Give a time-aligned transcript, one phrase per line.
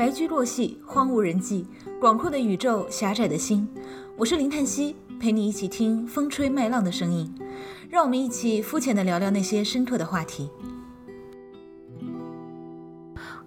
[0.00, 1.66] 白驹过隙，荒无人迹，
[2.00, 3.68] 广阔的宇宙，狭窄的心。
[4.16, 7.30] 我是林叹息，陪你一起听风吹麦浪的声音。
[7.90, 10.48] 让我们一起肤浅的聊聊那些深刻的话题。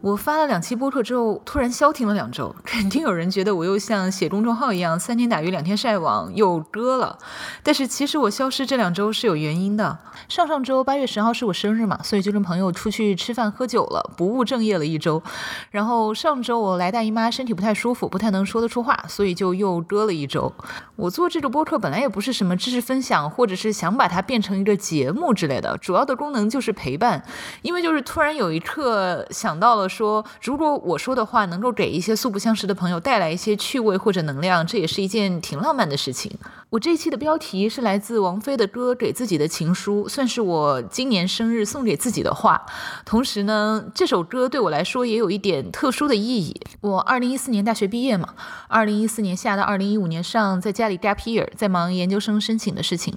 [0.03, 7.17] 我发了两期播客之后，突然消停了两周，肯定有人觉得我又像写公众号一样，三天打鱼两天晒网又割了。
[7.63, 9.97] 但是其实我消失这两周是有原因的。
[10.27, 15.23] 上上周八月十号是我生日嘛，所以就跟朋友出去吃饭喝酒了，不务正业了一周。
[15.71, 20.51] 然后上周我来大姨妈，身体不太舒服，不太能说得出话，所以就又割了一周。
[20.97, 27.23] 我做这个播客本来也不是什么知识分享，或者是想把它变成一个节目之类的，主要的功能就是陪伴。
[27.61, 29.89] 因为就是突然有一刻想到了。
[29.93, 36.31] 说，如果我说的话能够给一些素不相识的朋友带来一些趣味或者能量，这也是一件挺浪漫的事情。
[36.73, 42.65] 我这一期的标题是来自王菲的歌《给自己的情书》，算是我今年生日送给自己的话。
[43.05, 46.59] 同时呢，这首歌对我来说也有一点特殊的意义。
[46.81, 48.29] 我二零一四年大学毕业嘛，
[48.67, 53.15] 二零一四年下到二零一五年上，在家里 gap year，在忙研究生申请的事情。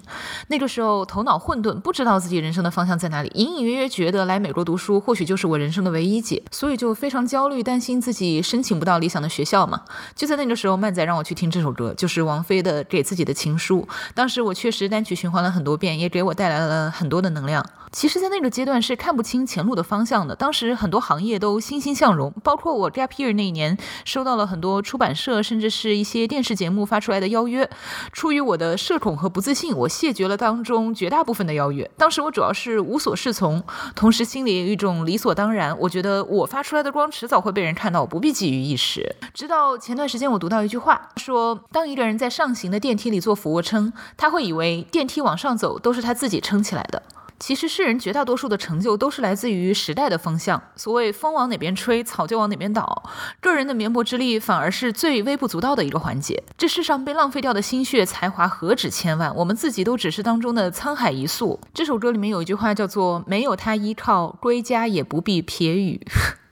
[0.49, 9.81] 那个时候头脑混沌，不知道自己人生的方向在哪里，隐隐约约觉得来美国读书或许就是我人生的唯一解，所以就非常焦虑，担心自己申请不到理想的学校嘛。
[10.15, 13.45] 就在那个时候，曼仔让我去听这首歌，就是王菲的《给自己的情》。
[13.47, 17.65] 情书，当时我确实单曲循环了很多遍，也给我带来了很多的能量。
[17.93, 20.35] 其实，在那个阶段是看不清前路的方向的。
[20.35, 27.69] 当时很多行业都欣欣向荣，包括我 gap year 那一年，收到了很多出版社甚至是一些电视节目发出来的邀约。
[28.13, 31.89] 出于我的社恐和不自信，我谢绝了当中绝大部分的邀约。
[31.97, 33.63] 当时我主要是无所适从，
[33.95, 35.79] 同时心里有一种理所当然。
[35.79, 39.15] 我觉得我发出来的光迟早会被人看到，我不必急于一时。
[39.33, 43.37] 直到前段时间，我读到一句话，说当一个人在上行的电梯里做。
[43.37, 47.03] 俯卧撑，他会以为电梯往上走都是他自己撑起来的。
[47.39, 50.63] 其实世人绝大多数的成就都是来自于时代的风向。
[50.75, 53.03] 所谓风往哪边吹，草就往哪边倒。
[53.41, 56.43] 个人的绵薄之力反而是最微不足道的一个环节。
[56.57, 61.61] 这世上被浪费掉的心血才华何止千万，我们自己都只是当中的沧海一粟。
[61.75, 66.01] 这首歌里面有一句话叫做“没有他依靠，归家也不必撇雨”。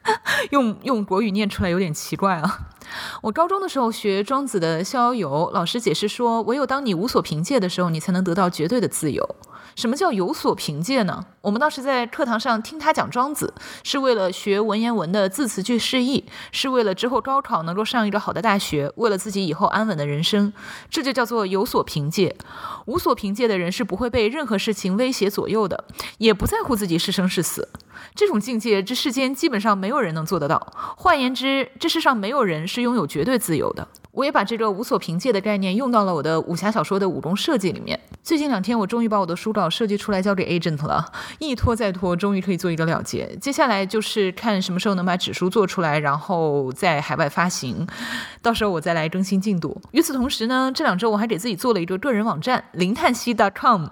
[0.51, 2.69] 用用国语念出来有点奇怪啊。
[3.23, 9.27] 我高中的时候学庄子的《逍遥游》，老师解释说，唯有当你无所凭借的时候，你才能得到绝对的自由。
[9.75, 11.27] 什么叫有所凭借呢？
[11.41, 13.53] 我们当时在课堂上听他讲庄子，
[13.83, 20.53] 是为了学文言文的字词句释义，是为了之后高考能够上一个好的大学，为了自己以后安稳的人生，
[20.89, 22.37] 这就叫做有所凭借。
[22.87, 25.85] 无所凭借的人是不会被任何事情威胁左右的，
[26.19, 27.69] 也不在乎自己是生是死。
[28.15, 30.73] 这种境界，这世间基本上没有人能做得到。
[30.97, 33.87] 换言之，这世上没有人是拥有绝对自由的。
[34.15, 37.99] 我也把这个无所凭借的概念用到了我的武侠小说的武功设计里面。
[38.23, 41.05] 最近两天，我终于把我的书稿设计出来交给 agent 了，
[41.41, 43.37] 一拖再拖，终于可以做一个了结。
[43.41, 47.87] 接下来就是看什么时候能把纸书做出来，然后在海外发行，
[48.41, 49.77] 到时候我再来更新进度。
[49.91, 53.87] 与此同时呢，这两周我还给自己做了一个个人网站，零叹息 .com，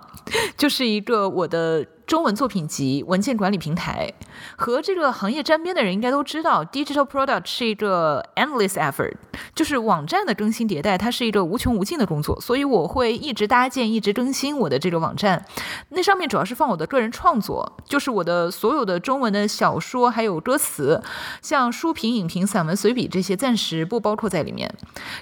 [0.57, 1.85] 就是一个我的。
[2.13, 4.13] 中文作品集文件管理平台，
[4.55, 9.15] 和这个行业沾边的人应该都知道，digital product 是一个 endless effort，
[9.55, 15.43] 就是网站的更新迭代，它是一个无穷无尽的工作，所以我会一直搭建、一直更新我的这个网站。
[15.89, 21.03] 那上面主要是放我的个人创作，就是我的所有的中文的小说还有歌词，
[21.41, 24.71] 像书评、影评、散文、随笔这些暂时不包括在里面。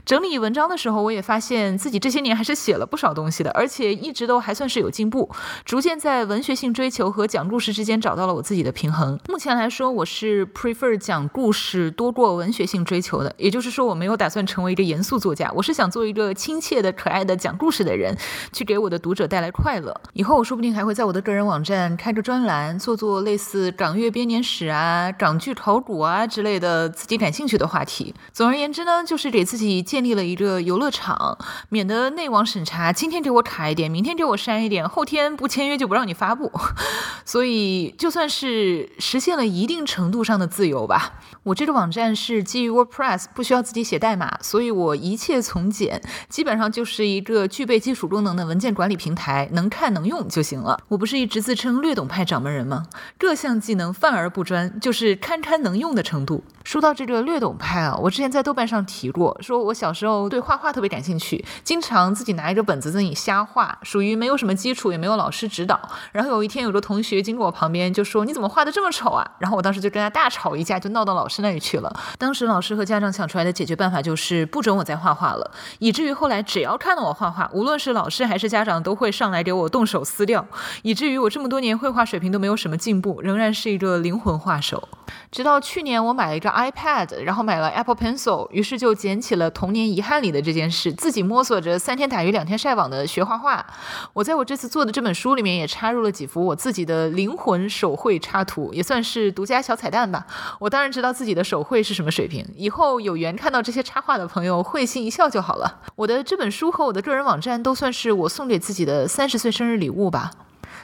[0.04, 5.30] 整理文章的时候，我也发现自己这些年还是写了不少东西的，而且一直都还算是有进步，
[5.64, 6.74] 逐渐在文学性。
[6.80, 9.20] 追求和讲故事之间找到了我自己的平衡。
[9.28, 13.30] 目前来说，我是 prefer 讲故事多过文学性追求的。
[13.36, 18.16] 也就是说，我没有打算成为一个严肃作家，我是想做一个亲切的、可爱的讲故事的人，
[18.50, 19.94] 去给我的读者带来快乐。
[20.14, 28.14] 以后我说不定还会在我的个人网站开个专栏，做做类似港乐编年史啊、港剧考古啊之类的自己感兴趣的话题。
[28.32, 31.36] 总而言之呢，就是给自己建立了一个游乐场，
[31.69, 36.50] 免得内网审查今天给我卡一点，明天给我删一点，后天不签约就不让你发布。
[37.25, 41.21] 所以，就算是实现了一定程度上的自由吧。
[41.43, 50.79] 我这个网站是基于 WordPress，不需要自己写代码，所以我一切从简，基本上就是一个具备基础功能的文件管理平台，能看能用就行了。
[50.88, 52.84] 我不是一直自称略懂派掌门人吗？
[53.19, 56.44] 各项技能泛而不专，就是堪堪能用的程度。
[56.64, 65.81] 说到这个略懂派啊，我之前在豆瓣上提过，说我小时候对画画特别感兴趣，经常自己拿一个本子在那里瞎画，属于没有什么基础，也没有老师指导。
[66.12, 71.91] 然后有一天有个同学经过我旁边就说：“你怎么画的这么丑啊？”然后我当时就跟他大吵一架，就闹到老师那里去了。
[72.19, 80.44] 当时老师和家长想出来的解决办法就是不准我再画画了，以至于后来只要看到我画画，无论是老师还是家长都会上来给我动手撕掉，
[80.82, 84.88] 以至于我这么多年绘画水平都没有什么进步，仍然是一个灵魂画手。
[85.31, 93.64] 直到去年我买了一个 iPad，然后买了 Apple Pencil，于是就捡起了童年遗憾里的这件事，自己摸索着三天打鱼两天晒网的学画画。
[94.12, 100.26] 我在我这次做的这本书里面也插入了几幅我自己的灵魂手绘插图，也算是独家小彩蛋吧。
[100.58, 105.81] 我当然知道自己的手绘是什么水平，以后有缘看到这些插画的朋友会心一笑就好了。
[105.96, 110.31] 我的这本书和我的个人网站都算是我送给自己的三十岁生日礼物吧。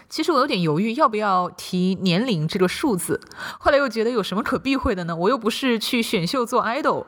[0.08, 3.20] 其实我有点犹豫要不要提年龄这个数字，
[3.58, 5.14] 后来又觉得有什么可避讳的呢？
[5.14, 7.04] 我又不是去选秀做 idol。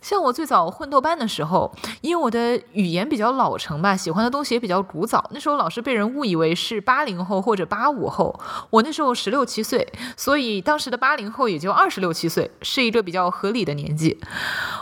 [0.00, 8.38] 像我最早混豆瓣的时候，因为我的语言比较老成吧，喜欢的东西也比较古早，那时候老是被人误以为是八零后或者八五后。
[8.68, 14.20] 我那时候十六七岁，所以当时的八零后也就二十六七岁，是一个比较合理的年纪。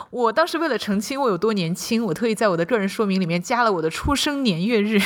[0.09, 4.99] 我当时为了澄清我有多年轻，我特意在我的个人说明里面加了我的出生年月日。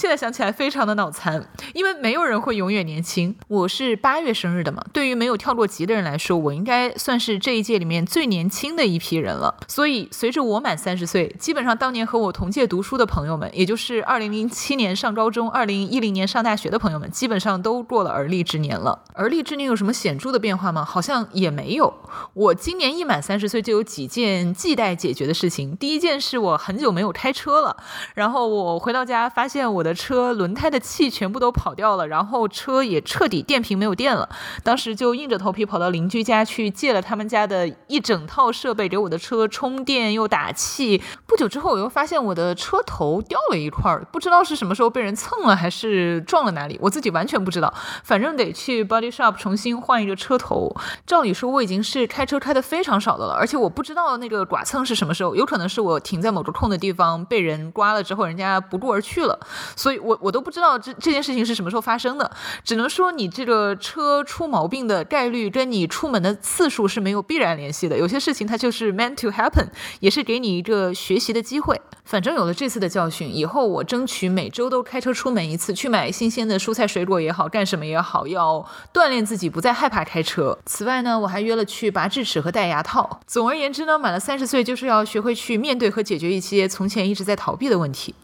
[0.00, 3.36] 现在想起来非常的脑残，因为没有人会永远年轻。
[3.48, 9.36] 我是八月生日的嘛，对于没有跳过级的人来说，我应该算是这一届里面最年轻的一批人。
[9.36, 19.02] 了，所以随着我满三十岁，基本上当年和我同届读书的朋友们，也就是二零零七年上高中、二零一零年上大学的朋友们，基本上都过了而立之年了。
[19.12, 20.82] 而立之年有什么显著的变化吗？
[20.82, 21.92] 好像也没有。
[22.32, 25.76] 我今年一满三十岁，就有几件亟待解决的事情。
[25.76, 27.76] 第一件是我很久没有开车了，
[28.14, 34.28] 然后我回到家发现我的车轮胎的气全部都跑掉了，然后车也彻底电瓶没有电了。
[34.64, 39.20] 当时就硬着头皮跑到邻居家去借了他们家的一整套设备给我的。
[39.20, 47.72] 车充电又打气，不久之后我又发现我的车头掉了一块，不知道是什么时候被人蹭了还是撞了哪里，我自己完全不知道，
[48.02, 50.74] 反正得去 body shop 重新换一个车头。
[51.06, 59.38] 照理说我已经是开车开的非常少的了，而且我不知道那个剐蹭是什么时候，有可能是我停在某个空的地方被人刮了之后，人家不顾而去了，
[59.80, 62.28] 所以我我都不知道这这件事情是什么时候发生的，
[62.64, 69.20] 只能说你这个车出毛病的概率跟你出门的次数是没有必然联系的，有些事情它就是 meant。
[69.20, 69.66] To happen
[69.98, 71.78] 也是给你一个学习的机会。
[72.04, 80.58] 反正有了这次的教训，以后我争取每周都开车出门一次，去买新鲜的蔬菜水果也好，干什么也好，要锻炼自己，不再害怕开车。
[80.64, 83.20] 此外呢，我还约了去拔智齿和戴牙套。
[83.26, 88.14] 总而言之呢，满了三十岁就是要学会去面对和解决一些从前一直在逃避的问题。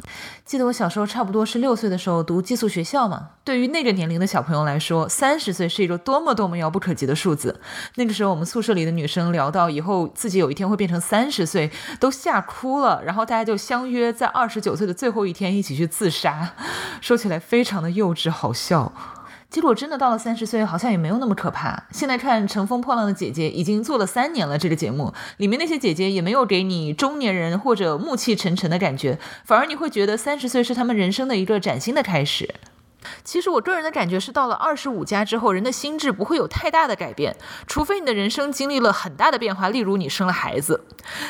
[0.47, 7.61] 记得我小时候差不多是六岁的时候读寄宿学校嘛，对于那个年龄的小朋友来说，三十岁是一个多么多么遥不可及的数字。
[7.97, 13.03] 那个时候我们宿舍里的女生聊到以后自己有一天会变成三十岁，都吓哭了。
[13.03, 16.55] 然后大家就相约在二十九岁的最后一天一起去自杀，
[17.03, 18.93] 说起来非常的幼稚好笑。
[19.49, 21.85] 结果真的到了三十岁，好像也没有那么可怕。
[21.91, 32.55] 现在看《乘风破浪的姐姐》已经做了三年了，这个节目里面那些姐姐也没有给你中年人或者暮气沉沉的感觉，反而你会觉得三十岁是他们人生的一个崭新的开始。
[33.25, 37.37] 其实我个人的感觉是，到了二十五加之后，人的心智不会有太大的改变，
[37.67, 40.85] 除非你的人生经历了很大的变化，例如你生了孩子。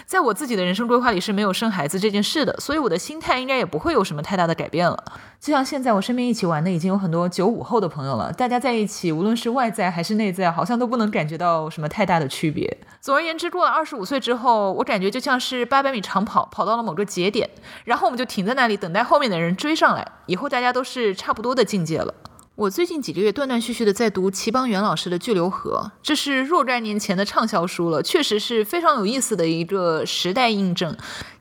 [0.06, 5.04] 在我自己的人生规划里是没有生孩子这件事的，所以我的心态应该也不会有什么太大的改变了。
[5.38, 12.78] 就像现在我身边一起玩的已经有很多九五后的朋友了，大家在一起，无论是外在还是内在，好像都不能感觉到什么太大的区别。
[13.00, 17.48] 总而言之，过了二十五岁之后，我感觉就像是八百米长跑，跑到了某个节点，
[17.84, 22.14] 然后我们就停在那里等待后面的人追上来，以后大家都是差不多的境界了。
[22.54, 30.96] 我最近几个月断断续续的在读齐邦媛老师的《巨流河》，这是若干年前的畅销书了，确实是非常有意思的一个时代印证。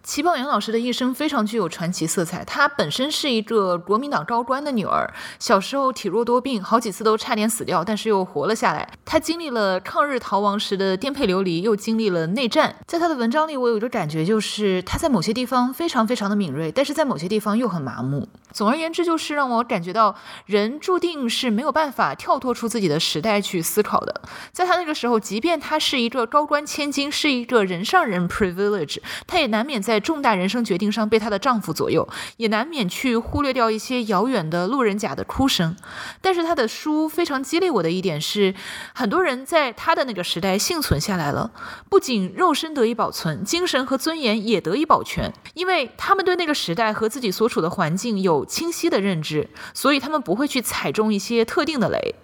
[0.06, 2.46] 齐宝元老师的一生非常具有传奇色彩。
[2.46, 8.88] 她本身是一个国民党高官的女儿，小时候体弱多病，好几次都差点死掉，但是又活了下来。
[9.04, 12.76] 她经历了抗日逃亡时的颠沛流离，又经历了内战。
[12.86, 18.30] 在她的文章里，我有一个感觉，就是她在某些地方非常非常的敏锐，但是在某些地方又很麻木。
[18.54, 24.22] 总而言之，就是让我感觉到人注定是没有办法跳脱出自己的时代去思考的。
[24.52, 29.95] 在她那个时候，即便她是一个高官千金，是一个人上人 privilege，她也难免在。
[29.96, 35.74] 在重大人生决定上被她的丈夫左右，也难免去忽略掉一些遥远的路人甲的哭声。
[36.20, 38.54] 但是她的书非常激励我的一点是，
[38.94, 41.52] 很多人在她的那个时代幸存下来了，
[41.88, 52.16] 不仅肉身得以保存，精神和尊严也得以保全，因为他们对那个时代和自己所处的环境有清晰的认知，所以他们不会去踩中一些特定的雷。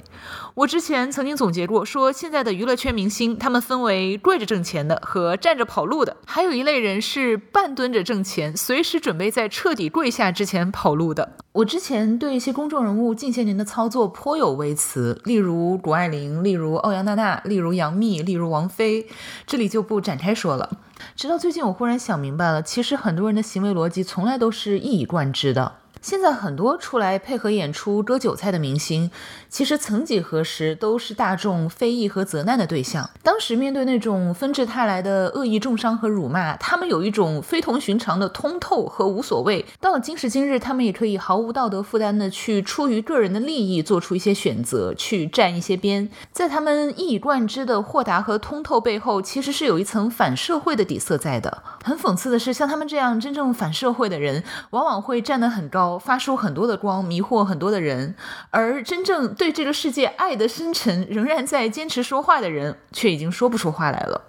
[0.53, 11.37] 我之前曾经总结过，说现在的娱乐圈明星，他们分为跪着挣钱的和站着跑路的，还有一类人是半蹲着挣钱，随时准备在彻底跪下之前跑路的。
[11.53, 19.07] 我之前对一些公众人物近些年的操作颇有微词，例如谷爱凌，例如欧阳娜娜，例如杨幂，例如王菲，
[19.47, 20.77] 这里就不展开说了。
[21.15, 25.77] 直到最近，我忽然想明白了，其实很多人的行为逻辑从来都是一以贯之的。
[26.01, 29.11] 现在很多出来配合演出割韭菜的明星，
[29.49, 33.07] 其实曾几何时都是大众非议和责难的对象。
[33.21, 39.63] 当时面对那种纷至沓来的恶意重伤和辱骂，他们有一种非同寻常的通透和无所谓。
[39.79, 46.09] 到了今时今日，他们也可以毫无道德负担的去出于个人的利益做出一些选择，去站一些边。
[46.31, 51.61] 在他们一以贯之的豁达和通透背后，其实是有一层反社会的底色在的。
[51.83, 55.90] 很讽刺的是，像他们这样真正反社会的人，往往会站得很高。
[55.99, 58.15] 发出很多的光，迷惑很多的人，
[58.49, 64.21] 而真正对这个世界爱的深沉，仍然在坚持说话的人，却已经说不出话来了。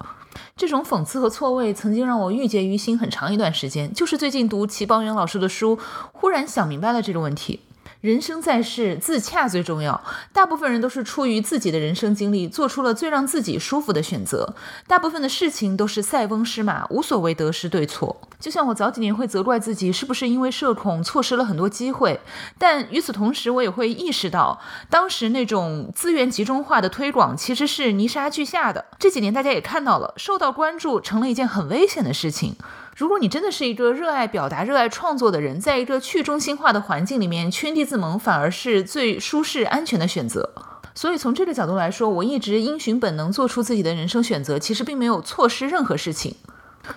[0.55, 3.91] 这种讽刺和错位，曾经让我郁结于心很长一段时间。
[3.93, 5.77] 就是最近读齐邦媛老师的书，
[6.11, 7.61] 忽然想明白了这个问题。
[8.03, 10.03] 人生在世，自洽最重要。
[10.33, 14.53] 大部分人都是出于自己的人生经历，做出了最让自己舒服的选择。
[14.85, 18.19] 大部分的事情都是塞翁失马，无所谓得失对错。
[18.41, 22.19] 就像我早几年会责怪自己，是不是因为社恐错失了很多机会？
[22.57, 28.83] 但与此同时，我也会意识到，当时那种资源集中化的推广其实是泥沙俱下的。
[28.99, 32.57] 这几年大家也看到了，受到关注成了一件很危险的事情。
[32.95, 40.51] 如果你真的是一个热爱表达、热爱创作的人，在一个去中心化的环境里面圈地自萌，反而是最舒适、安全的选择。
[40.93, 46.35] 所以从这个角度来说，我一直因循本能做出自己的人生选择，其实并没有错失任何事情。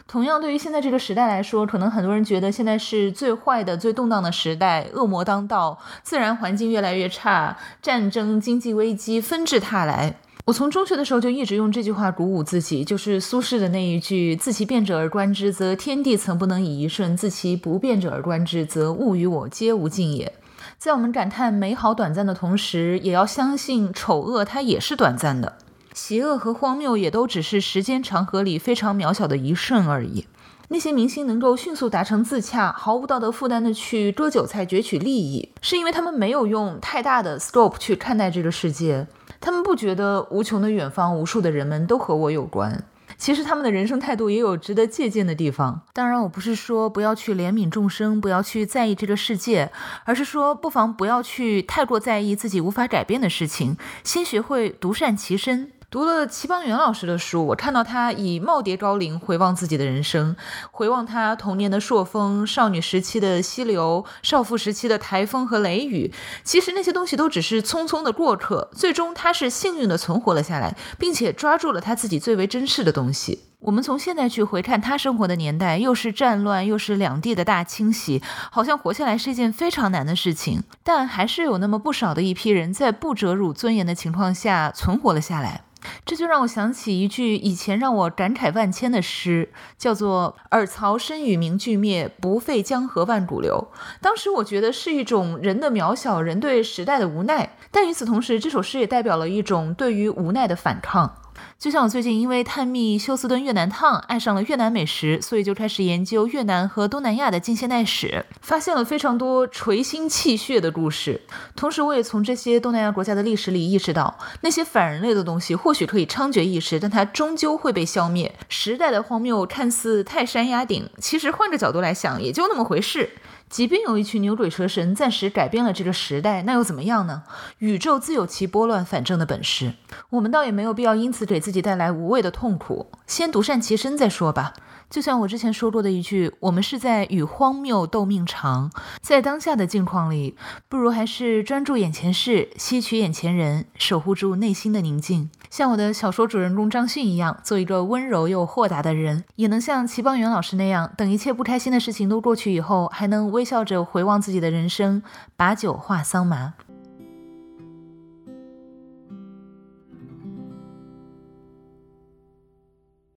[0.06, 10.16] 同样，对于现在这个时代来说，可能很多人觉得现在是最坏的、最动荡的时代，恶魔当道，自然环境越来越差，战争、经济危机纷至沓来。
[10.46, 20.32] 我从中学的时候就一直用这句话鼓舞自己，就是苏轼的那一句：“自其变者而观之，则天地曾不能以一瞬；自其不变者而观之，则物与我皆无尽也。”
[20.78, 25.58] 在我们感叹美好短暂的同时，也要相信丑恶它也是短暂的，
[25.92, 30.26] 邪恶和荒谬也都只是时间长河里非常渺小的一瞬而已。
[30.68, 39.08] 那些明星能够迅速达成自洽，毫无道德负担的去割韭菜攫取利益，是因为他们没有用太大的 scope 去看待这个世界。
[39.40, 42.84] 他们不觉得无穷的远方、无数的人们都和我有关。
[43.18, 45.80] 其实他们的人生态度也有值得借鉴的地方。
[45.94, 49.70] 当然，我不是说不要去怜悯众生，不要去在意这个世界，
[50.04, 55.72] 而是说不妨不要去太过在意自己无法改变的事情，先学会独善其身。
[55.88, 60.34] 读了齐邦媛老师的书，我看到他以耄耋高龄回望自己的人生，
[60.72, 66.12] 回望他童年的朔风、少女时期的溪流、少妇时期的台风和雷雨。
[66.42, 73.44] 其实那些东西都只是匆匆的过客，最终他是幸运的存活了下来，并且抓住了他自己最为珍视的东西。
[73.60, 80.62] 我们从现在去回看他生活的年代，又是战乱，又是两地的大清洗，好像活下来是一件非常难的事情。
[80.84, 85.62] 但还是有那么不少的一批人在不折辱尊严的情况下存活了下来。
[86.04, 93.68] 这就让我想起一句以前让我感慨万千的诗，叫做“尔曹身与名俱灭，不废江河万古流”。
[94.02, 97.56] 当时我觉得是一种人的渺小，人对时代的无奈。
[97.70, 101.22] 但与此同时，这首诗也代表了一种对于无奈的反抗。
[101.58, 111.22] 就像我最近因为探秘休斯敦越南烫，爱上了越南美食，所以就开始研究越南和东南亚的近现代史，发现了非常多垂心泣血的故事。
[111.56, 118.34] 同时，我也从这些东南亚国家的历史里意识到，那些反人类的东西或许可以猖獗一时，但它终究会被消灭。
[118.50, 123.12] 时代的荒谬看似泰山压顶，其实换个角度来想，也就那么回事。
[123.48, 127.22] 即便有一群牛鬼蛇神暂时改变了这个时代，那又怎么样呢？
[127.58, 129.74] 宇宙自有其拨乱反正的本事，
[130.10, 132.90] 我们倒也没有必要因此给自己带来无谓的痛苦。
[133.06, 134.52] 先独善其身再说吧。
[134.90, 138.72] 就像我之前说过的一句，我们是在与荒谬斗命长。
[139.00, 140.36] 在当下的境况里，
[140.68, 145.30] 不如还是专注眼前事，吸取眼前人，守护住内心的宁静。
[145.50, 155.00] 像我的小说主人公张迅一样，做一个温柔又豁达的人，也能像齐邦媛老师那样，等一切不开心的事情都过去以后，还能微笑着回望自己的人生，
[155.36, 156.54] 把酒话桑麻。